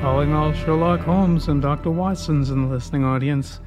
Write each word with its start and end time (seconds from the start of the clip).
calling 0.00 0.32
all 0.32 0.50
Sherlock 0.54 1.00
Holmes 1.00 1.48
and 1.48 1.60
Dr. 1.60 1.90
Watsons 1.90 2.48
in 2.48 2.62
the 2.62 2.74
listening 2.74 3.04
audience. 3.04 3.60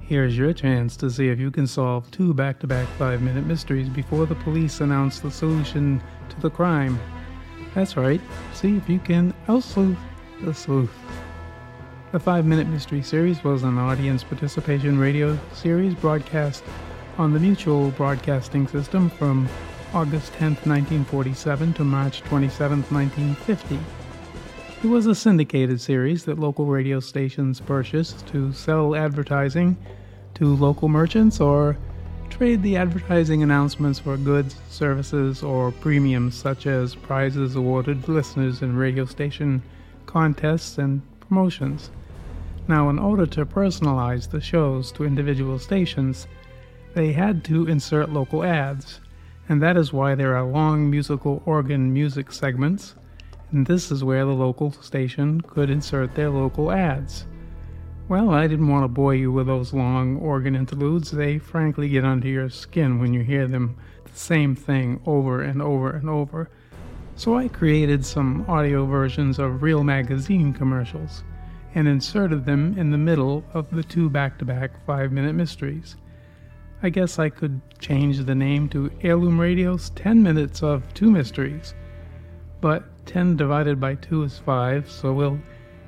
Here's 0.00 0.36
your 0.36 0.52
chance 0.52 0.96
to 0.96 1.08
see 1.08 1.28
if 1.28 1.38
you 1.38 1.52
can 1.52 1.68
solve 1.68 2.10
two 2.10 2.34
back 2.34 2.58
to 2.60 2.66
back 2.66 2.88
five 2.98 3.22
minute 3.22 3.46
mysteries 3.46 3.88
before 3.88 4.26
the 4.26 4.34
police 4.34 4.80
announce 4.80 5.20
the 5.20 5.30
solution 5.30 6.02
to 6.30 6.40
the 6.40 6.50
crime. 6.50 6.98
That's 7.76 7.96
right, 7.96 8.20
see 8.54 8.76
if 8.76 8.88
you 8.88 8.98
can 8.98 9.32
outsleuth 9.48 9.96
the 10.42 10.52
sleuth. 10.52 10.92
The 12.10 12.18
five 12.18 12.44
minute 12.44 12.66
mystery 12.66 13.02
series 13.02 13.44
was 13.44 13.62
an 13.62 13.78
audience 13.78 14.24
participation 14.24 14.98
radio 14.98 15.38
series 15.52 15.94
broadcast 15.94 16.64
on 17.18 17.32
the 17.32 17.38
Mutual 17.38 17.92
Broadcasting 17.92 18.66
System 18.66 19.10
from 19.10 19.48
August 19.94 20.32
10, 20.32 20.54
1947 20.54 21.74
to 21.74 21.84
March 21.84 22.22
27, 22.22 22.82
1950. 22.90 23.78
It 24.80 24.86
was 24.86 25.06
a 25.06 25.14
syndicated 25.14 25.80
series 25.80 26.24
that 26.26 26.38
local 26.38 26.66
radio 26.66 27.00
stations 27.00 27.58
purchased 27.58 28.24
to 28.28 28.52
sell 28.52 28.94
advertising 28.94 29.76
to 30.34 30.54
local 30.54 30.88
merchants 30.88 31.40
or 31.40 31.76
trade 32.30 32.62
the 32.62 32.76
advertising 32.76 33.42
announcements 33.42 33.98
for 33.98 34.16
goods, 34.16 34.54
services, 34.70 35.42
or 35.42 35.72
premiums 35.72 36.36
such 36.36 36.68
as 36.68 36.94
prizes 36.94 37.56
awarded 37.56 38.04
to 38.04 38.12
listeners 38.12 38.62
in 38.62 38.76
radio 38.76 39.04
station 39.04 39.64
contests 40.06 40.78
and 40.78 41.02
promotions. 41.18 41.90
Now, 42.68 42.88
in 42.88 43.00
order 43.00 43.26
to 43.26 43.44
personalize 43.44 44.30
the 44.30 44.40
shows 44.40 44.92
to 44.92 45.04
individual 45.04 45.58
stations, 45.58 46.28
they 46.94 47.12
had 47.12 47.42
to 47.46 47.66
insert 47.66 48.10
local 48.10 48.44
ads, 48.44 49.00
and 49.48 49.60
that 49.60 49.76
is 49.76 49.92
why 49.92 50.14
there 50.14 50.36
are 50.36 50.44
long 50.44 50.88
musical 50.88 51.42
organ 51.46 51.92
music 51.92 52.30
segments 52.30 52.94
and 53.50 53.66
this 53.66 53.90
is 53.90 54.04
where 54.04 54.24
the 54.24 54.32
local 54.32 54.72
station 54.72 55.40
could 55.40 55.70
insert 55.70 56.14
their 56.14 56.30
local 56.30 56.70
ads. 56.70 57.26
Well, 58.08 58.30
I 58.30 58.46
didn't 58.46 58.68
want 58.68 58.84
to 58.84 58.88
bore 58.88 59.14
you 59.14 59.30
with 59.30 59.46
those 59.46 59.74
long 59.74 60.16
organ 60.16 60.56
interludes. 60.56 61.10
They 61.10 61.38
frankly 61.38 61.88
get 61.88 62.04
under 62.04 62.28
your 62.28 62.48
skin 62.48 62.98
when 62.98 63.12
you 63.12 63.22
hear 63.22 63.46
them 63.46 63.76
the 64.04 64.18
same 64.18 64.54
thing 64.54 65.00
over 65.04 65.42
and 65.42 65.60
over 65.60 65.90
and 65.90 66.08
over. 66.08 66.48
So 67.16 67.36
I 67.36 67.48
created 67.48 68.06
some 68.06 68.44
audio 68.48 68.86
versions 68.86 69.38
of 69.38 69.62
real 69.62 69.84
magazine 69.84 70.52
commercials 70.52 71.22
and 71.74 71.86
inserted 71.86 72.46
them 72.46 72.78
in 72.78 72.90
the 72.90 72.98
middle 72.98 73.44
of 73.52 73.68
the 73.70 73.82
two 73.82 74.08
back 74.08 74.38
to 74.38 74.44
back 74.44 74.70
five 74.86 75.12
minute 75.12 75.34
mysteries. 75.34 75.96
I 76.82 76.90
guess 76.90 77.18
I 77.18 77.28
could 77.28 77.60
change 77.78 78.18
the 78.20 78.34
name 78.34 78.68
to 78.68 78.90
Heirloom 79.02 79.40
Radio's 79.40 79.90
10 79.90 80.22
Minutes 80.22 80.62
of 80.62 80.82
Two 80.94 81.10
Mysteries. 81.10 81.74
But 82.60 83.06
10 83.06 83.36
divided 83.36 83.80
by 83.80 83.94
2 83.94 84.24
is 84.24 84.38
5, 84.38 84.90
so 84.90 85.12
we'll 85.12 85.38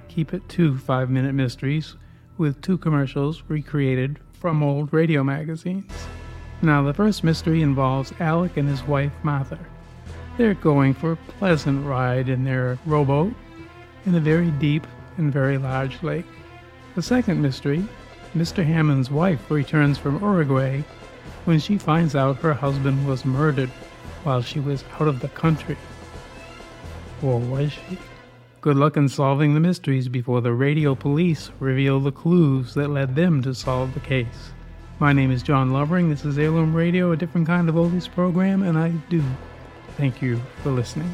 keep 0.08 0.32
it 0.32 0.48
two 0.48 0.78
5 0.78 1.10
minute 1.10 1.34
mysteries 1.34 1.96
with 2.38 2.62
two 2.62 2.78
commercials 2.78 3.42
recreated 3.48 4.18
from 4.32 4.62
old 4.62 4.92
radio 4.92 5.22
magazines. 5.24 5.92
Now, 6.62 6.82
the 6.82 6.94
first 6.94 7.24
mystery 7.24 7.62
involves 7.62 8.12
Alec 8.20 8.56
and 8.56 8.68
his 8.68 8.82
wife 8.84 9.12
Martha. 9.22 9.58
They're 10.36 10.54
going 10.54 10.94
for 10.94 11.12
a 11.12 11.16
pleasant 11.16 11.86
ride 11.86 12.28
in 12.28 12.44
their 12.44 12.78
rowboat 12.86 13.34
in 14.06 14.14
a 14.14 14.20
very 14.20 14.50
deep 14.52 14.86
and 15.16 15.32
very 15.32 15.58
large 15.58 16.02
lake. 16.02 16.26
The 16.94 17.02
second 17.02 17.42
mystery 17.42 17.86
Mr. 18.36 18.64
Hammond's 18.64 19.10
wife 19.10 19.50
returns 19.50 19.98
from 19.98 20.20
Uruguay 20.20 20.82
when 21.46 21.58
she 21.58 21.78
finds 21.78 22.14
out 22.14 22.36
her 22.36 22.54
husband 22.54 23.08
was 23.08 23.24
murdered 23.24 23.70
while 24.22 24.40
she 24.40 24.60
was 24.60 24.84
out 25.00 25.08
of 25.08 25.18
the 25.18 25.28
country. 25.28 25.76
Or 27.22 27.38
was 27.38 27.72
she? 27.72 27.98
Good 28.60 28.76
luck 28.76 28.96
in 28.96 29.08
solving 29.08 29.54
the 29.54 29.60
mysteries 29.60 30.08
before 30.08 30.40
the 30.40 30.52
radio 30.52 30.94
police 30.94 31.50
reveal 31.60 32.00
the 32.00 32.12
clues 32.12 32.74
that 32.74 32.88
led 32.88 33.14
them 33.14 33.42
to 33.42 33.54
solve 33.54 33.94
the 33.94 34.00
case. 34.00 34.52
My 34.98 35.12
name 35.12 35.30
is 35.30 35.42
John 35.42 35.72
Lovering. 35.72 36.10
This 36.10 36.24
is 36.24 36.38
Heirloom 36.38 36.74
Radio, 36.74 37.12
a 37.12 37.16
different 37.16 37.46
kind 37.46 37.68
of 37.68 37.74
oldies 37.74 38.10
program, 38.10 38.62
and 38.62 38.78
I 38.78 38.90
do 39.08 39.22
thank 39.96 40.20
you 40.20 40.40
for 40.62 40.70
listening. 40.70 41.12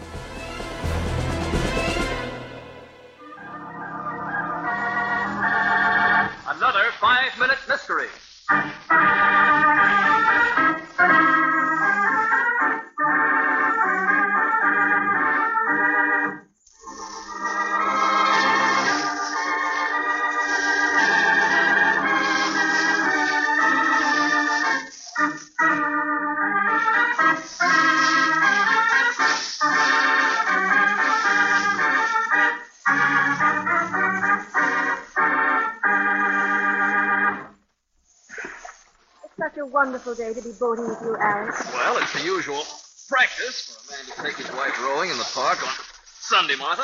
Wonderful 39.97 40.27
day 40.27 40.34
to 40.34 40.47
be 40.47 40.53
boating 40.61 40.87
with 40.87 41.01
you, 41.01 41.17
Alex. 41.17 41.73
Well, 41.73 41.97
it's 41.97 42.12
the 42.12 42.23
usual 42.23 42.62
practice 43.09 43.65
for 43.65 43.81
a 43.81 43.97
man 43.97 44.05
to 44.15 44.23
take 44.25 44.37
his 44.37 44.55
wife 44.55 44.79
rowing 44.83 45.09
in 45.09 45.17
the 45.17 45.27
park 45.33 45.67
on 45.67 45.73
Sunday, 46.21 46.55
Martha. 46.55 46.83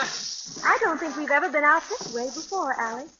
I 0.66 0.78
don't 0.80 0.98
think 0.98 1.18
we've 1.18 1.30
ever 1.30 1.50
been 1.50 1.62
out 1.62 1.82
this 1.90 2.14
way 2.14 2.24
before, 2.24 2.74
Alex. 2.80 3.12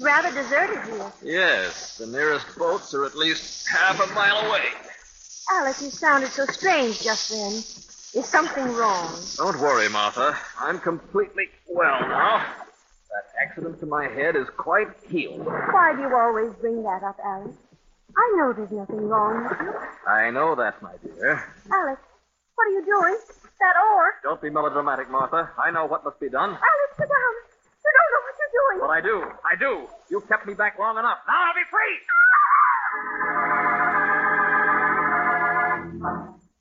Rather 0.00 0.32
deserted 0.32 0.82
here. 0.90 1.12
Yes, 1.22 1.96
the 1.96 2.08
nearest 2.08 2.58
boats 2.58 2.92
are 2.92 3.04
at 3.04 3.14
least 3.14 3.68
half 3.68 4.00
a 4.00 4.12
mile 4.14 4.48
away. 4.48 4.64
Alex, 5.52 5.80
you 5.80 5.90
sounded 5.90 6.30
so 6.30 6.44
strange 6.46 7.00
just 7.00 7.30
then. 7.30 7.52
Is 8.20 8.28
something 8.28 8.66
wrong? 8.74 9.16
Don't 9.36 9.60
worry, 9.60 9.88
Martha. 9.88 10.36
I'm 10.58 10.80
completely 10.80 11.46
well 11.68 12.00
now. 12.00 12.38
That 13.10 13.46
accident 13.46 13.78
to 13.78 13.86
my 13.86 14.08
head 14.08 14.34
is 14.34 14.48
quite 14.56 14.88
healed. 15.08 15.46
Why 15.46 15.94
do 15.94 16.02
you 16.02 16.16
always 16.16 16.52
bring 16.54 16.82
that 16.82 17.04
up, 17.04 17.20
Alex? 17.24 17.54
I 18.16 18.32
know 18.36 18.52
there's 18.52 18.70
nothing 18.72 19.08
wrong 19.08 19.44
with 19.44 19.60
you. 19.60 19.74
I 20.08 20.30
know 20.30 20.54
that, 20.54 20.80
my 20.82 20.92
dear. 21.04 21.52
Alex, 21.70 22.00
what 22.54 22.64
are 22.66 22.70
you 22.70 22.84
doing? 22.84 23.16
That 23.60 23.74
oar? 23.76 24.12
Don't 24.22 24.40
be 24.40 24.50
melodramatic, 24.50 25.10
Martha. 25.10 25.50
I 25.58 25.70
know 25.70 25.86
what 25.86 26.04
must 26.04 26.20
be 26.20 26.28
done. 26.28 26.50
Alex, 26.50 26.90
sit 26.96 27.08
down. 27.08 27.32
You 27.84 27.92
don't 27.96 28.10
know 28.12 28.22
what 28.24 28.34
you're 28.40 28.54
doing. 28.60 28.80
Well, 28.80 28.90
I 28.90 29.00
do. 29.00 29.16
I 29.44 29.56
do. 29.56 29.88
You 30.10 30.20
kept 30.28 30.46
me 30.46 30.54
back 30.54 30.78
long 30.78 30.98
enough. 30.98 31.18
Now 31.26 31.44
I'll 31.46 31.54
be 31.54 31.64
free. 31.70 32.00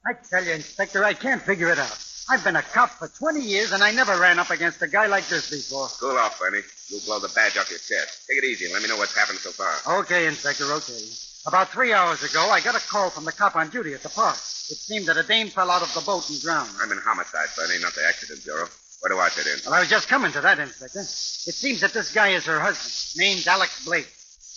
I 0.07 0.13
tell 0.29 0.43
you, 0.43 0.53
Inspector, 0.53 1.03
I 1.03 1.13
can't 1.13 1.41
figure 1.41 1.69
it 1.69 1.79
out. 1.79 1.97
I've 2.29 2.43
been 2.43 2.55
a 2.55 2.61
cop 2.61 2.89
for 2.89 3.07
20 3.07 3.39
years, 3.41 3.71
and 3.71 3.83
I 3.83 3.91
never 3.91 4.17
ran 4.19 4.39
up 4.39 4.49
against 4.49 4.81
a 4.81 4.87
guy 4.87 5.07
like 5.07 5.27
this 5.27 5.49
before. 5.49 5.87
Cool 5.99 6.17
off, 6.17 6.39
Bernie. 6.39 6.61
You'll 6.89 7.01
blow 7.05 7.19
the 7.19 7.29
badge 7.35 7.57
off 7.57 7.69
your 7.69 7.79
chest. 7.79 8.25
Take 8.27 8.39
it 8.39 8.45
easy 8.45 8.65
and 8.65 8.73
let 8.73 8.81
me 8.83 8.89
know 8.89 8.97
what's 8.97 9.15
happened 9.15 9.39
so 9.39 9.51
far. 9.51 9.99
Okay, 10.01 10.27
Inspector, 10.27 10.63
okay. 10.63 10.99
About 11.47 11.69
three 11.69 11.93
hours 11.93 12.23
ago, 12.23 12.49
I 12.49 12.59
got 12.59 12.75
a 12.75 12.87
call 12.87 13.11
from 13.11 13.25
the 13.25 13.31
cop 13.31 13.55
on 13.55 13.69
duty 13.69 13.93
at 13.93 14.01
the 14.01 14.09
park. 14.09 14.35
It 14.35 14.81
seemed 14.81 15.05
that 15.05 15.17
a 15.17 15.23
dame 15.23 15.49
fell 15.49 15.69
out 15.69 15.83
of 15.83 15.93
the 15.93 16.01
boat 16.01 16.27
and 16.29 16.41
drowned. 16.41 16.71
I'm 16.81 16.91
in 16.91 16.97
homicide, 16.97 17.49
Bernie, 17.55 17.79
not 17.81 17.93
the 17.93 18.03
accident 18.07 18.43
bureau. 18.43 18.67
Where 19.01 19.09
do 19.13 19.19
I 19.19 19.29
fit 19.29 19.45
in? 19.45 19.59
Well, 19.65 19.75
I 19.75 19.81
was 19.81 19.89
just 19.89 20.07
coming 20.07 20.31
to 20.31 20.41
that, 20.41 20.57
Inspector. 20.57 20.99
It 20.99 21.53
seems 21.53 21.81
that 21.81 21.93
this 21.93 22.11
guy 22.11 22.29
is 22.29 22.45
her 22.45 22.59
husband, 22.59 23.21
named 23.21 23.45
Alex 23.47 23.85
Blake. 23.85 24.09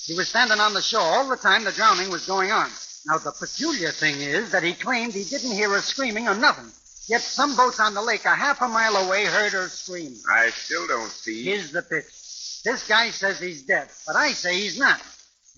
He 0.07 0.15
was 0.15 0.29
standing 0.29 0.61
on 0.61 0.73
the 0.73 0.81
shore 0.81 1.03
all 1.03 1.29
the 1.29 1.37
time 1.37 1.65
the 1.65 1.73
drowning 1.73 2.09
was 2.11 2.25
going 2.25 2.51
on. 2.51 2.71
Now, 3.05 3.19
the 3.19 3.33
peculiar 3.33 3.91
thing 3.91 4.23
is 4.23 4.53
that 4.53 4.63
he 4.63 4.73
claimed 4.73 5.13
he 5.13 5.25
didn't 5.25 5.53
hear 5.53 5.69
her 5.69 5.81
screaming 5.81 6.27
or 6.27 6.35
nothing. 6.35 6.73
Yet 7.07 7.21
some 7.21 7.55
boats 7.55 7.81
on 7.81 7.93
the 7.93 8.03
lake 8.03 8.25
a 8.25 8.35
half 8.35 8.63
a 8.63 8.69
mile 8.69 8.97
away 8.97 9.27
heard 9.27 9.53
her 9.53 9.69
scream. 9.69 10.15
I 10.31 10.49
still 10.51 10.87
don't 10.87 11.11
see. 11.11 11.45
Here's 11.45 11.71
the 11.71 11.83
pitch. 11.83 12.63
This 12.65 12.89
guy 12.89 13.11
says 13.11 13.39
he's 13.39 13.63
dead, 13.63 13.89
but 14.07 14.17
I 14.17 14.33
say 14.33 14.55
he's 14.59 14.79
not. 14.79 15.01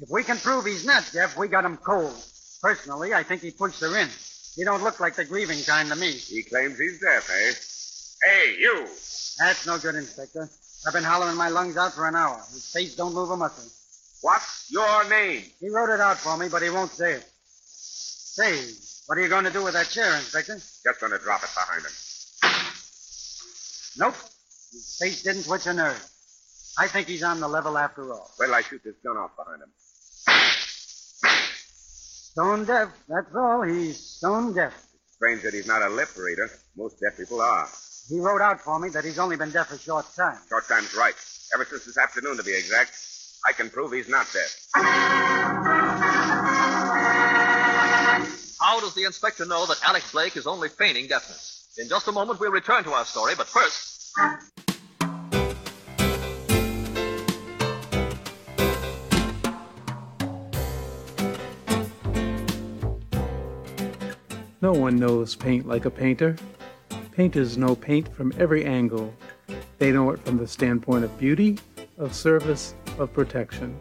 If 0.03 0.09
we 0.09 0.25
can 0.25 0.39
prove 0.39 0.65
he's 0.65 0.87
not 0.87 1.09
deaf, 1.13 1.37
we 1.37 1.49
got 1.49 1.65
him 1.65 1.77
cold. 1.77 2.15
Personally, 2.63 3.13
I 3.13 3.23
think 3.23 3.43
he 3.43 3.51
pushed 3.51 3.81
her 3.81 3.97
in. 3.99 4.09
He 4.57 4.65
don't 4.65 4.83
look 4.83 4.99
like 5.01 5.15
the 5.15 5.25
grieving 5.25 5.63
kind 5.65 5.89
to 5.91 5.97
me. 5.97 6.13
He 6.13 6.43
claims 6.43 6.79
he's 6.79 7.01
deaf, 7.01 7.29
eh? 7.31 7.53
Hey, 8.29 8.57
you! 8.59 8.87
That's 9.39 9.67
no 9.67 9.79
good, 9.79 9.95
Inspector. 9.95 10.49
I've 10.87 10.93
been 10.93 11.05
hollering 11.05 11.37
my 11.37 11.49
lungs 11.49 11.77
out 11.77 11.93
for 11.93 12.09
an 12.09 12.17
hour. 12.17 12.37
His 12.51 12.71
face 12.73 12.97
don't 12.97 13.15
move 13.15 13.31
a 13.31 13.37
muscle. 13.37 13.71
What's 14.23 14.71
your 14.71 15.09
name? 15.09 15.45
He 15.61 15.71
wrote 15.71 15.91
it 15.91 16.01
out 16.01 16.19
for 16.19 16.37
me, 16.37 16.49
but 16.49 16.63
he 16.63 16.71
won't 16.71 16.91
say 16.91 17.13
it. 17.15 17.31
Say, 17.65 18.53
what 19.07 19.19
are 19.19 19.23
you 19.23 19.29
going 19.29 19.45
to 19.45 19.51
do 19.51 19.65
with 19.65 19.75
that 19.75 19.89
chair, 19.89 20.15
Inspector? 20.17 20.55
Just 20.55 21.01
gonna 21.01 21.19
drop 21.19 21.43
it 21.43 21.51
behind 21.55 21.83
him. 21.83 21.93
Nope. 23.99 24.15
His 24.73 24.99
face 25.01 25.23
didn't 25.23 25.45
twitch 25.45 25.67
a 25.67 25.75
nerve. 25.75 26.03
I 26.79 26.87
think 26.87 27.09
he's 27.09 27.23
on 27.23 27.41
the 27.41 27.49
level 27.49 27.77
after 27.77 28.13
all. 28.13 28.31
Wait 28.39 28.47
till 28.47 28.55
I 28.55 28.63
shoot 28.63 28.83
this 28.85 28.95
gun 29.05 29.17
off 29.17 29.37
behind 29.37 29.63
him. 29.63 29.69
Stone 32.31 32.65
deaf, 32.65 32.89
that's 33.09 33.35
all. 33.35 33.63
He's 33.63 33.99
stone 33.99 34.55
deaf. 34.55 34.73
Strange 35.17 35.43
that 35.43 35.53
he's 35.53 35.67
not 35.67 35.83
a 35.83 35.89
lip 35.89 36.11
reader. 36.17 36.49
Most 36.77 37.01
deaf 37.01 37.17
people 37.17 37.41
are. 37.41 37.69
He 38.09 38.21
wrote 38.21 38.41
out 38.41 38.61
for 38.61 38.79
me 38.79 38.89
that 38.91 39.05
he's 39.05 39.19
only 39.19 39.37
been 39.37 39.51
deaf 39.51 39.73
a 39.73 39.79
short 39.79 40.07
time. 40.15 40.39
Short 40.49 40.69
time's 40.69 40.95
right. 40.95 41.15
Ever 41.53 41.65
since 41.65 41.87
this 41.87 41.99
afternoon, 41.99 42.37
to 42.37 42.45
be 42.45 42.57
exact. 42.57 42.93
I 43.49 43.53
can 43.53 43.69
prove 43.69 43.93
he's 43.93 44.09
not 44.09 44.29
deaf. 44.33 44.69
How 48.61 48.79
does 48.79 48.95
the 48.95 49.03
inspector 49.07 49.45
know 49.45 49.67
that 49.67 49.81
Alex 49.85 50.13
Blake 50.13 50.37
is 50.37 50.47
only 50.47 50.69
feigning 50.69 51.09
deafness? 51.09 51.67
In 51.79 51.89
just 51.89 52.07
a 52.07 52.13
moment, 52.13 52.39
we'll 52.39 52.53
return 52.53 52.85
to 52.85 52.93
our 52.93 53.05
story, 53.05 53.35
but 53.37 53.49
first. 53.49 54.13
No 64.63 64.73
one 64.73 64.97
knows 64.97 65.35
paint 65.35 65.67
like 65.67 65.87
a 65.87 65.91
painter. 65.91 66.37
Painters 67.13 67.57
know 67.57 67.75
paint 67.75 68.15
from 68.15 68.35
every 68.37 68.67
angle. 68.67 69.15
They 69.79 69.91
know 69.91 70.11
it 70.11 70.23
from 70.23 70.37
the 70.37 70.47
standpoint 70.47 71.03
of 71.03 71.19
beauty, 71.19 71.59
of 71.97 72.15
service, 72.15 72.75
of 72.99 73.11
protection. 73.15 73.75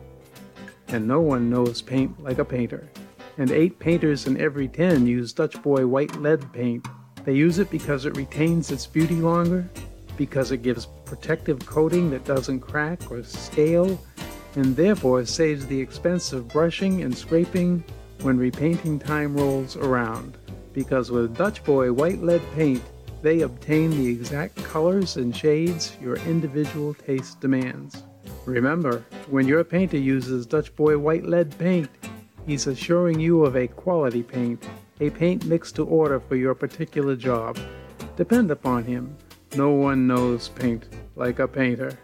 And 0.88 1.06
no 1.06 1.20
one 1.20 1.50
knows 1.50 1.82
paint 1.82 2.24
like 2.24 2.40
a 2.40 2.46
painter. 2.46 2.90
And 3.38 3.52
eight 3.52 3.78
painters 3.78 4.26
in 4.26 4.40
every 4.40 4.70
ten 4.70 5.06
use 5.06 5.34
Dutch 5.34 5.62
Boy 5.62 5.86
white 5.86 6.16
lead 6.22 6.52
paint. 6.54 6.88
They 7.26 7.34
use 7.34 7.60
it 7.60 7.70
because 7.70 8.06
it 8.06 8.16
retains 8.16 8.72
its 8.72 8.88
beauty 8.88 9.16
longer, 9.16 9.70
because 10.16 10.52
it 10.52 10.64
gives 10.64 10.88
protective 11.04 11.66
coating 11.66 12.10
that 12.12 12.24
doesn't 12.24 12.62
crack 12.62 13.12
or 13.12 13.22
scale, 13.24 14.00
and 14.56 14.78
therefore 14.78 15.26
saves 15.26 15.68
the 15.68 15.80
expense 15.80 16.32
of 16.32 16.48
brushing 16.48 17.02
and 17.02 17.16
scraping 17.16 17.84
when 18.22 18.38
repainting 18.38 18.98
time 18.98 19.36
rolls 19.36 19.76
around. 19.76 20.38
Because 20.74 21.12
with 21.12 21.36
Dutch 21.36 21.64
Boy 21.64 21.92
white 21.92 22.22
lead 22.22 22.42
paint, 22.54 22.84
they 23.22 23.42
obtain 23.42 23.90
the 23.90 24.08
exact 24.08 24.56
colors 24.64 25.18
and 25.18 25.36
shades 25.36 25.98
your 26.02 26.16
individual 26.18 26.94
taste 26.94 27.40
demands. 27.40 28.04
Remember, 28.46 29.04
when 29.30 29.48
your 29.48 29.64
painter 29.64 29.98
uses 29.98 30.46
Dutch 30.46 30.76
Boy 30.76 30.98
white 30.98 31.26
lead 31.26 31.58
paint, 31.58 31.90
he's 32.46 32.68
assuring 32.68 33.20
you 33.20 33.46
of 33.46 33.56
a 33.56 33.68
quality 33.68 34.24
paint, 34.24 34.68
a 35.02 35.10
paint 35.10 35.46
mixed 35.46 35.76
to 35.76 35.86
order 35.86 36.20
for 36.20 36.36
your 36.36 36.56
particular 36.56 37.16
job. 37.16 37.58
Depend 38.16 38.52
upon 38.52 38.84
him. 38.84 39.16
No 39.56 39.72
one 39.72 40.08
knows 40.08 40.50
paint 40.50 40.88
like 41.16 41.40
a 41.40 41.48
painter. 41.48 41.98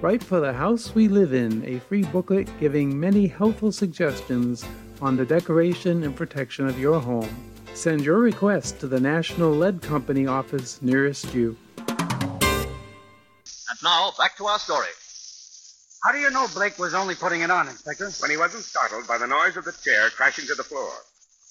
Write 0.00 0.22
for 0.22 0.40
the 0.40 0.52
house 0.52 0.94
we 0.94 1.08
live 1.08 1.34
in, 1.34 1.64
a 1.66 1.78
free 1.78 2.04
booklet 2.04 2.48
giving 2.58 2.98
many 2.98 3.26
helpful 3.26 3.70
suggestions 3.70 4.64
on 5.02 5.16
the 5.16 5.26
decoration 5.26 6.04
and 6.04 6.16
protection 6.16 6.66
of 6.66 6.78
your 6.78 6.98
home. 6.98 7.28
Send 7.74 8.04
your 8.04 8.18
request 8.18 8.80
to 8.80 8.86
the 8.86 9.00
National 9.00 9.50
Lead 9.50 9.80
Company 9.80 10.26
office 10.26 10.82
nearest 10.82 11.32
you. 11.32 11.56
And 11.78 11.88
now, 13.82 14.12
back 14.18 14.36
to 14.36 14.46
our 14.46 14.58
story. 14.58 14.88
How 16.04 16.12
do 16.12 16.18
you 16.18 16.30
know 16.30 16.46
Blake 16.54 16.78
was 16.78 16.94
only 16.94 17.14
putting 17.14 17.42
it 17.42 17.50
on, 17.50 17.68
Inspector? 17.68 18.10
When 18.20 18.30
he 18.30 18.36
wasn't 18.36 18.64
startled 18.64 19.06
by 19.06 19.18
the 19.18 19.26
noise 19.26 19.56
of 19.56 19.64
the 19.64 19.72
chair 19.84 20.10
crashing 20.10 20.46
to 20.46 20.54
the 20.54 20.64
floor. 20.64 20.90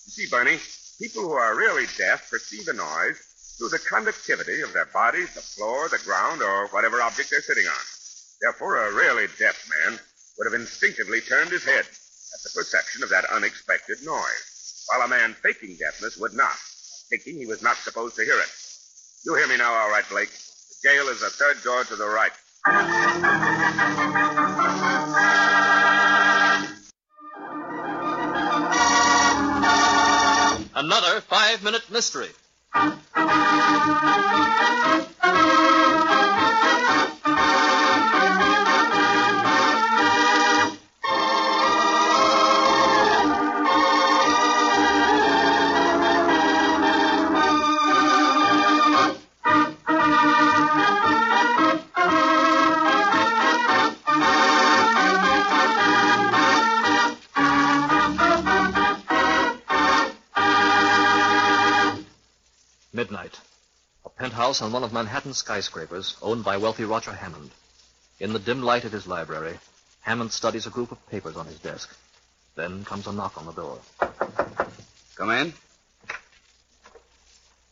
You 0.06 0.12
see, 0.12 0.28
Bernie, 0.30 0.60
people 1.00 1.24
who 1.24 1.32
are 1.32 1.56
really 1.58 1.86
deaf 1.98 2.30
perceive 2.30 2.66
the 2.66 2.74
noise 2.74 3.56
through 3.58 3.70
the 3.70 3.80
conductivity 3.80 4.62
of 4.62 4.74
their 4.74 4.86
bodies, 4.86 5.34
the 5.36 5.42
floor, 5.42 5.90
the 5.90 6.00
ground, 6.06 6.42
or 6.42 6.68
whatever 6.68 7.02
object 7.02 7.30
they're 7.30 7.42
sitting 7.42 7.66
on. 7.66 7.86
Therefore, 8.42 8.88
a 8.88 8.94
really 8.94 9.28
deaf 9.38 9.70
man 9.86 10.00
would 10.38 10.46
have 10.52 10.60
instinctively 10.60 11.22
turned 11.22 11.52
his 11.52 11.64
head 11.64 11.86
at 11.86 12.42
the 12.44 12.52
perception 12.56 13.04
of 13.04 13.10
that 13.10 13.26
unexpected 13.32 13.98
noise, 14.04 14.59
while 14.90 15.06
a 15.06 15.08
man 15.08 15.34
faking 15.34 15.78
deafness 15.78 16.18
would 16.18 16.34
not, 16.34 16.56
thinking 17.10 17.38
he 17.38 17.46
was 17.46 17.62
not 17.62 17.78
supposed 17.78 18.16
to 18.16 18.24
hear 18.24 18.40
it. 18.40 18.50
You 19.26 19.36
hear 19.36 19.48
me 19.48 19.58
now, 19.58 19.72
all 19.72 19.90
right, 19.90 20.08
Blake. 20.10 20.30
The 20.32 20.90
jail 20.90 21.08
is 21.10 21.22
the 21.22 21.30
third 21.30 21.62
door 21.64 21.84
to 21.84 21.96
the 21.96 22.08
right. 22.08 22.32
Another 30.76 31.22
five 31.22 31.64
minute 31.64 31.84
mystery. 31.92 32.30
A 64.50 64.52
penthouse 64.52 64.66
on 64.66 64.74
one 64.74 64.84
of 64.84 64.92
Manhattan's 64.92 65.38
skyscrapers, 65.38 66.18
owned 66.24 66.44
by 66.44 66.58
wealthy 66.58 66.84
Roger 66.84 67.12
Hammond. 67.12 67.52
In 68.20 68.34
the 68.34 68.40
dim 68.40 68.64
light 68.64 68.84
of 68.84 68.92
his 68.92 69.06
library, 69.06 69.60
Hammond 70.02 70.32
studies 70.32 70.66
a 70.66 70.72
group 70.72 70.92
of 70.92 71.10
papers 71.12 71.38
on 71.38 71.46
his 71.46 71.60
desk. 71.60 71.96
Then 72.56 72.84
comes 72.84 73.06
a 73.06 73.14
knock 73.14 73.38
on 73.38 73.46
the 73.46 73.52
door. 73.52 73.78
Come 75.16 75.30
in. 75.30 75.54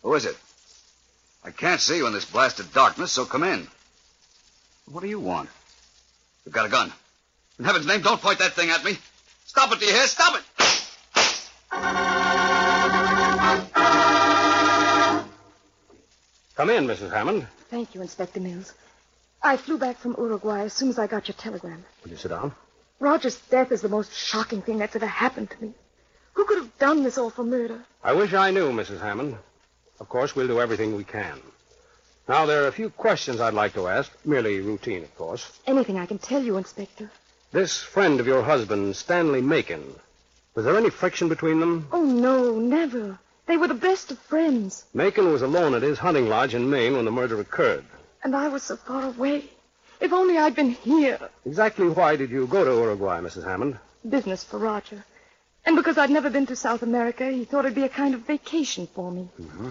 Who 0.03 0.13
is 0.13 0.25
it? 0.25 0.37
I 1.43 1.49
can't 1.49 1.81
see 1.81 1.97
you 1.97 2.05
in 2.05 2.13
this 2.13 2.25
blasted 2.25 2.71
darkness, 2.71 3.11
so 3.11 3.25
come 3.25 3.41
in. 3.41 3.67
What 4.85 5.01
do 5.01 5.09
you 5.09 5.19
want? 5.19 5.49
You've 6.45 6.53
got 6.53 6.67
a 6.67 6.69
gun. 6.69 6.93
In 7.57 7.65
heaven's 7.65 7.87
name, 7.87 8.01
don't 8.01 8.21
point 8.21 8.37
that 8.37 8.53
thing 8.53 8.69
at 8.69 8.83
me. 8.83 8.99
Stop 9.47 9.71
it, 9.71 9.79
do 9.79 9.85
you 9.87 9.93
hear? 9.93 10.05
Stop 10.05 10.35
it! 10.35 10.43
Come 16.57 16.71
in, 16.71 16.87
Mrs. 16.87 17.13
Hammond. 17.13 17.47
Thank 17.69 17.93
you, 17.93 18.01
Inspector 18.01 18.39
Mills. 18.39 18.73
I 19.43 19.57
flew 19.57 19.77
back 19.77 19.99
from 19.99 20.15
Uruguay 20.17 20.61
as 20.63 20.73
soon 20.73 20.89
as 20.89 20.97
I 20.97 21.05
got 21.05 21.27
your 21.27 21.35
telegram. 21.35 21.85
Will 22.03 22.09
you 22.09 22.17
sit 22.17 22.29
down? 22.29 22.51
Roger's 22.99 23.37
death 23.51 23.71
is 23.71 23.81
the 23.81 23.89
most 23.89 24.11
shocking 24.11 24.63
thing 24.63 24.79
that's 24.79 24.95
ever 24.95 25.05
happened 25.05 25.51
to 25.51 25.61
me. 25.61 25.73
Who 26.33 26.45
could 26.45 26.57
have 26.57 26.77
done 26.79 27.03
this 27.03 27.19
awful 27.19 27.45
murder? 27.45 27.85
I 28.03 28.13
wish 28.13 28.33
I 28.33 28.49
knew, 28.49 28.71
Mrs. 28.71 28.99
Hammond. 28.99 29.37
Of 29.99 30.09
course, 30.09 30.35
we'll 30.35 30.47
do 30.47 30.59
everything 30.59 30.95
we 30.95 31.03
can. 31.03 31.39
Now, 32.27 32.47
there 32.47 32.63
are 32.63 32.67
a 32.67 32.71
few 32.71 32.89
questions 32.89 33.39
I'd 33.39 33.53
like 33.53 33.73
to 33.75 33.87
ask, 33.87 34.11
merely 34.25 34.59
routine, 34.59 35.03
of 35.03 35.15
course. 35.15 35.59
Anything 35.67 35.99
I 35.99 36.07
can 36.07 36.17
tell 36.17 36.41
you, 36.41 36.57
Inspector. 36.57 37.09
This 37.51 37.79
friend 37.83 38.19
of 38.19 38.25
your 38.25 38.41
husband, 38.41 38.95
Stanley 38.95 39.41
Macon, 39.41 39.93
was 40.55 40.65
there 40.65 40.75
any 40.75 40.89
friction 40.89 41.29
between 41.29 41.59
them? 41.59 41.87
Oh, 41.91 42.03
no, 42.03 42.59
never. 42.59 43.19
They 43.47 43.57
were 43.57 43.67
the 43.67 43.73
best 43.73 44.11
of 44.11 44.19
friends. 44.19 44.83
Macon 44.93 45.31
was 45.31 45.41
alone 45.41 45.73
at 45.73 45.81
his 45.81 45.97
hunting 45.97 46.27
lodge 46.27 46.53
in 46.53 46.69
Maine 46.69 46.95
when 46.95 47.05
the 47.05 47.11
murder 47.11 47.39
occurred. 47.39 47.85
And 48.23 48.35
I 48.35 48.49
was 48.49 48.63
so 48.63 48.75
far 48.75 49.05
away. 49.05 49.49
If 49.99 50.13
only 50.13 50.37
I'd 50.37 50.55
been 50.55 50.71
here. 50.71 51.17
Exactly 51.45 51.87
why 51.87 52.17
did 52.17 52.29
you 52.29 52.45
go 52.45 52.63
to 52.65 52.71
Uruguay, 52.71 53.21
Mrs. 53.21 53.45
Hammond? 53.45 53.79
Business 54.07 54.43
for 54.43 54.57
Roger. 54.59 55.03
And 55.65 55.75
because 55.75 55.97
I'd 55.97 56.09
never 56.09 56.29
been 56.29 56.45
to 56.47 56.55
South 56.55 56.83
America, 56.83 57.29
he 57.29 57.45
thought 57.45 57.65
it'd 57.65 57.75
be 57.75 57.83
a 57.83 57.89
kind 57.89 58.13
of 58.15 58.21
vacation 58.21 58.87
for 58.87 59.11
me. 59.11 59.29
Mm-hmm. 59.39 59.69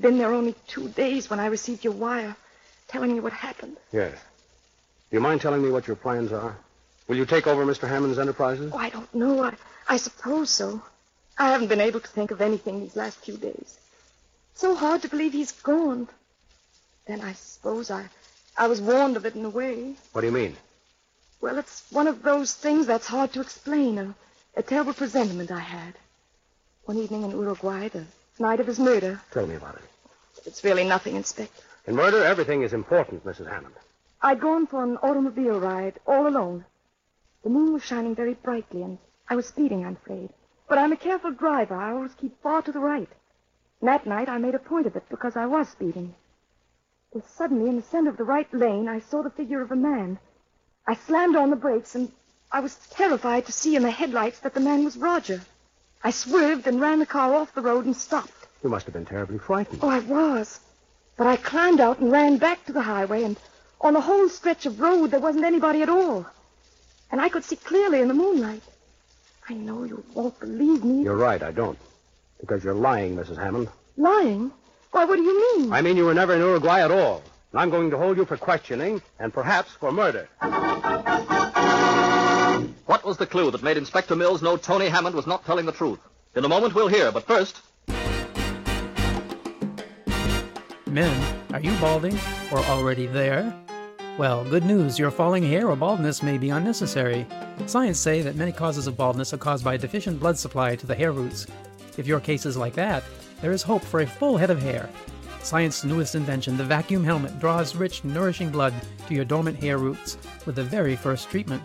Been 0.00 0.18
there 0.18 0.32
only 0.32 0.54
two 0.66 0.88
days 0.88 1.28
when 1.28 1.40
I 1.40 1.46
received 1.46 1.84
your 1.84 1.92
wire 1.94 2.36
telling 2.88 3.12
me 3.12 3.20
what 3.20 3.32
happened. 3.32 3.76
Yes. 3.92 4.12
Do 5.10 5.16
you 5.16 5.20
mind 5.20 5.40
telling 5.40 5.62
me 5.62 5.70
what 5.70 5.86
your 5.86 5.96
plans 5.96 6.32
are? 6.32 6.56
Will 7.08 7.16
you 7.16 7.26
take 7.26 7.46
over 7.46 7.64
Mr. 7.64 7.88
Hammond's 7.88 8.18
enterprises? 8.18 8.72
Oh, 8.72 8.78
I 8.78 8.90
don't 8.90 9.12
know. 9.14 9.42
I, 9.42 9.54
I 9.88 9.96
suppose 9.96 10.50
so. 10.50 10.82
I 11.38 11.48
haven't 11.50 11.68
been 11.68 11.80
able 11.80 12.00
to 12.00 12.08
think 12.08 12.30
of 12.30 12.40
anything 12.40 12.80
these 12.80 12.96
last 12.96 13.18
few 13.18 13.36
days. 13.36 13.78
So 14.54 14.74
hard 14.74 15.02
to 15.02 15.08
believe 15.08 15.32
he's 15.32 15.52
gone. 15.52 16.08
Then 17.06 17.20
I 17.20 17.34
suppose 17.34 17.90
I, 17.90 18.06
I 18.56 18.68
was 18.68 18.80
warned 18.80 19.16
of 19.16 19.26
it 19.26 19.34
in 19.34 19.44
a 19.44 19.50
way. 19.50 19.94
What 20.12 20.22
do 20.22 20.26
you 20.26 20.32
mean? 20.32 20.56
Well, 21.40 21.58
it's 21.58 21.84
one 21.90 22.08
of 22.08 22.22
those 22.22 22.54
things 22.54 22.86
that's 22.86 23.06
hard 23.06 23.32
to 23.34 23.40
explain. 23.40 23.98
A, 23.98 24.14
a 24.56 24.62
terrible 24.62 24.94
presentiment 24.94 25.50
I 25.50 25.60
had. 25.60 25.94
One 26.86 26.96
evening 26.98 27.22
in 27.22 27.30
Uruguay, 27.32 27.88
the 27.88 28.04
night 28.38 28.60
of 28.60 28.66
his 28.66 28.78
murder. 28.78 29.20
Tell 29.32 29.46
me 29.46 29.56
about 29.56 29.74
it. 29.76 29.82
It's 30.46 30.64
really 30.64 30.84
nothing, 30.84 31.16
Inspector. 31.16 31.62
In 31.86 31.94
murder, 31.94 32.24
everything 32.24 32.62
is 32.62 32.72
important, 32.72 33.24
Mrs. 33.24 33.48
Hammond. 33.50 33.74
I'd 34.22 34.40
gone 34.40 34.66
for 34.66 34.82
an 34.82 34.96
automobile 34.98 35.60
ride, 35.60 36.00
all 36.06 36.26
alone. 36.26 36.64
The 37.44 37.50
moon 37.50 37.74
was 37.74 37.84
shining 37.84 38.14
very 38.14 38.34
brightly, 38.34 38.82
and 38.82 38.98
I 39.28 39.36
was 39.36 39.46
speeding, 39.46 39.84
I'm 39.84 39.96
afraid. 40.02 40.30
But 40.68 40.78
I'm 40.78 40.92
a 40.92 40.96
careful 40.96 41.30
driver. 41.30 41.74
I 41.74 41.92
always 41.92 42.14
keep 42.14 42.40
far 42.42 42.62
to 42.62 42.72
the 42.72 42.80
right. 42.80 43.08
And 43.80 43.88
that 43.88 44.06
night 44.06 44.28
I 44.28 44.38
made 44.38 44.54
a 44.54 44.58
point 44.58 44.86
of 44.86 44.96
it 44.96 45.08
because 45.08 45.36
I 45.36 45.46
was 45.46 45.68
speeding. 45.68 46.14
Well, 47.12 47.24
suddenly, 47.36 47.68
in 47.68 47.76
the 47.76 47.82
center 47.82 48.10
of 48.10 48.16
the 48.16 48.24
right 48.24 48.52
lane, 48.52 48.88
I 48.88 49.00
saw 49.00 49.22
the 49.22 49.30
figure 49.30 49.62
of 49.62 49.70
a 49.70 49.76
man. 49.76 50.18
I 50.86 50.94
slammed 50.94 51.36
on 51.36 51.50
the 51.50 51.56
brakes, 51.56 51.94
and 51.94 52.10
I 52.50 52.60
was 52.60 52.76
terrified 52.90 53.46
to 53.46 53.52
see 53.52 53.76
in 53.76 53.82
the 53.82 53.90
headlights 53.90 54.40
that 54.40 54.54
the 54.54 54.60
man 54.60 54.84
was 54.84 54.96
Roger. 54.96 55.40
I 56.02 56.10
swerved 56.10 56.66
and 56.66 56.80
ran 56.80 56.98
the 56.98 57.06
car 57.06 57.34
off 57.34 57.54
the 57.54 57.62
road 57.62 57.84
and 57.84 57.96
stopped. 57.96 58.48
You 58.62 58.70
must 58.70 58.86
have 58.86 58.94
been 58.94 59.06
terribly 59.06 59.38
frightened. 59.38 59.80
Oh, 59.82 59.88
I 59.88 60.00
was. 60.00 60.60
But 61.16 61.26
I 61.26 61.36
climbed 61.36 61.80
out 61.80 61.98
and 62.00 62.12
ran 62.12 62.38
back 62.38 62.64
to 62.66 62.72
the 62.72 62.82
highway, 62.82 63.22
and 63.22 63.38
on 63.80 63.94
the 63.94 64.00
whole 64.00 64.28
stretch 64.28 64.66
of 64.66 64.80
road, 64.80 65.10
there 65.10 65.20
wasn't 65.20 65.44
anybody 65.44 65.82
at 65.82 65.88
all. 65.88 66.26
And 67.10 67.20
I 67.20 67.28
could 67.28 67.44
see 67.44 67.56
clearly 67.56 68.00
in 68.00 68.08
the 68.08 68.14
moonlight. 68.14 68.62
I 69.48 69.54
know 69.54 69.84
you 69.84 70.02
won't 70.14 70.38
believe 70.40 70.84
me. 70.84 71.04
You're 71.04 71.16
right, 71.16 71.40
I 71.40 71.52
don't. 71.52 71.78
Because 72.40 72.64
you're 72.64 72.74
lying, 72.74 73.16
Mrs. 73.16 73.38
Hammond. 73.38 73.68
Lying? 73.96 74.50
Why, 74.90 75.04
what 75.04 75.16
do 75.16 75.22
you 75.22 75.58
mean? 75.58 75.72
I 75.72 75.82
mean 75.82 75.96
you 75.96 76.04
were 76.04 76.14
never 76.14 76.34
in 76.34 76.40
Uruguay 76.40 76.82
at 76.82 76.90
all. 76.90 77.22
And 77.52 77.60
I'm 77.60 77.70
going 77.70 77.90
to 77.90 77.96
hold 77.96 78.16
you 78.16 78.24
for 78.24 78.36
questioning 78.36 79.00
and 79.20 79.32
perhaps 79.32 79.70
for 79.72 79.92
murder. 79.92 80.28
What 82.86 83.04
was 83.04 83.18
the 83.18 83.26
clue 83.26 83.50
that 83.52 83.62
made 83.62 83.76
Inspector 83.76 84.14
Mills 84.16 84.42
know 84.42 84.56
Tony 84.56 84.88
Hammond 84.88 85.14
was 85.14 85.26
not 85.26 85.44
telling 85.44 85.66
the 85.66 85.72
truth? 85.72 86.00
In 86.34 86.44
a 86.44 86.48
moment, 86.48 86.74
we'll 86.74 86.88
hear, 86.88 87.12
but 87.12 87.26
first. 87.26 87.60
Men, 90.86 91.36
are 91.52 91.60
you 91.60 91.76
balding 91.78 92.18
or 92.50 92.58
already 92.58 93.06
there? 93.06 93.54
Well, 94.18 94.46
good 94.46 94.64
news, 94.64 94.98
your 94.98 95.10
falling 95.10 95.42
hair 95.42 95.68
or 95.68 95.76
baldness 95.76 96.22
may 96.22 96.38
be 96.38 96.48
unnecessary. 96.48 97.26
Science 97.66 97.98
say 97.98 98.22
that 98.22 98.34
many 98.34 98.50
causes 98.50 98.86
of 98.86 98.96
baldness 98.96 99.34
are 99.34 99.38
caused 99.38 99.62
by 99.62 99.74
a 99.74 99.78
deficient 99.78 100.18
blood 100.18 100.38
supply 100.38 100.74
to 100.74 100.86
the 100.86 100.94
hair 100.94 101.12
roots. 101.12 101.46
If 101.98 102.06
your 102.06 102.18
case 102.18 102.46
is 102.46 102.56
like 102.56 102.72
that, 102.74 103.04
there 103.42 103.52
is 103.52 103.62
hope 103.62 103.82
for 103.82 104.00
a 104.00 104.06
full 104.06 104.38
head 104.38 104.48
of 104.48 104.62
hair. 104.62 104.88
Science's 105.42 105.84
newest 105.84 106.14
invention, 106.14 106.56
the 106.56 106.64
vacuum 106.64 107.04
helmet, 107.04 107.38
draws 107.38 107.76
rich, 107.76 108.04
nourishing 108.04 108.48
blood 108.48 108.72
to 109.06 109.14
your 109.14 109.26
dormant 109.26 109.58
hair 109.58 109.76
roots 109.76 110.16
with 110.46 110.54
the 110.54 110.64
very 110.64 110.96
first 110.96 111.28
treatment. 111.28 111.62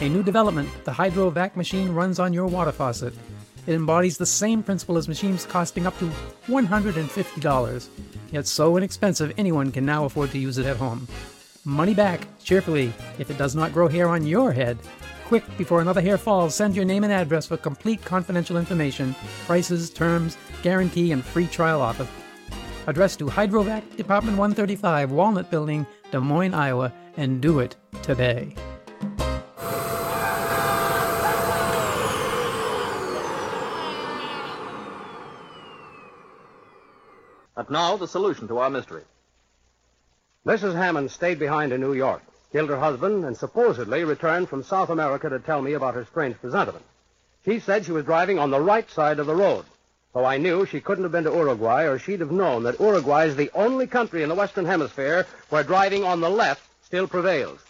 A 0.00 0.08
new 0.08 0.24
development, 0.24 0.68
the 0.82 0.90
HydroVac 0.90 1.54
machine 1.54 1.90
runs 1.92 2.18
on 2.18 2.32
your 2.32 2.46
water 2.46 2.72
faucet. 2.72 3.14
It 3.66 3.74
embodies 3.74 4.16
the 4.16 4.26
same 4.26 4.62
principle 4.62 4.96
as 4.96 5.08
machines 5.08 5.44
costing 5.44 5.86
up 5.86 5.98
to 5.98 6.10
$150, 6.46 7.88
yet 8.30 8.46
so 8.46 8.76
inexpensive 8.76 9.34
anyone 9.36 9.72
can 9.72 9.84
now 9.84 10.04
afford 10.04 10.30
to 10.30 10.38
use 10.38 10.58
it 10.58 10.66
at 10.66 10.76
home. 10.76 11.08
Money 11.64 11.94
back, 11.94 12.28
cheerfully, 12.38 12.92
if 13.18 13.28
it 13.28 13.38
does 13.38 13.56
not 13.56 13.72
grow 13.72 13.88
hair 13.88 14.08
on 14.08 14.24
your 14.24 14.52
head. 14.52 14.78
Quick, 15.26 15.42
before 15.58 15.80
another 15.80 16.00
hair 16.00 16.16
falls, 16.16 16.54
send 16.54 16.76
your 16.76 16.84
name 16.84 17.02
and 17.02 17.12
address 17.12 17.46
for 17.46 17.56
complete 17.56 18.04
confidential 18.04 18.56
information, 18.56 19.16
prices, 19.46 19.90
terms, 19.90 20.36
guarantee, 20.62 21.10
and 21.10 21.24
free 21.24 21.48
trial 21.48 21.82
offer. 21.82 22.06
Address 22.86 23.16
to 23.16 23.26
Hydrovac, 23.26 23.96
Department 23.96 24.38
135, 24.38 25.10
Walnut 25.10 25.50
Building, 25.50 25.84
Des 26.12 26.20
Moines, 26.20 26.54
Iowa, 26.54 26.92
and 27.16 27.40
do 27.42 27.58
it 27.58 27.74
today. 28.02 28.54
And 37.56 37.70
now, 37.70 37.96
the 37.96 38.06
solution 38.06 38.48
to 38.48 38.58
our 38.58 38.70
mystery. 38.70 39.02
Mrs. 40.46 40.74
Hammond 40.74 41.10
stayed 41.10 41.38
behind 41.38 41.72
in 41.72 41.80
New 41.80 41.94
York, 41.94 42.22
killed 42.52 42.68
her 42.68 42.78
husband, 42.78 43.24
and 43.24 43.36
supposedly 43.36 44.04
returned 44.04 44.48
from 44.48 44.62
South 44.62 44.90
America 44.90 45.28
to 45.30 45.38
tell 45.38 45.62
me 45.62 45.72
about 45.72 45.94
her 45.94 46.04
strange 46.04 46.38
presentiment. 46.40 46.84
She 47.44 47.58
said 47.60 47.84
she 47.84 47.92
was 47.92 48.04
driving 48.04 48.38
on 48.38 48.50
the 48.50 48.60
right 48.60 48.88
side 48.90 49.18
of 49.18 49.26
the 49.26 49.34
road. 49.34 49.64
So 50.12 50.24
I 50.24 50.36
knew 50.38 50.66
she 50.66 50.80
couldn't 50.80 51.04
have 51.04 51.12
been 51.12 51.24
to 51.24 51.30
Uruguay, 51.30 51.84
or 51.84 51.98
she'd 51.98 52.20
have 52.20 52.30
known 52.30 52.62
that 52.62 52.80
Uruguay 52.80 53.26
is 53.26 53.36
the 53.36 53.50
only 53.54 53.86
country 53.86 54.22
in 54.22 54.28
the 54.28 54.34
Western 54.34 54.64
Hemisphere 54.64 55.26
where 55.48 55.62
driving 55.62 56.04
on 56.04 56.20
the 56.20 56.30
left 56.30 56.62
still 56.84 57.06
prevails. 57.06 57.60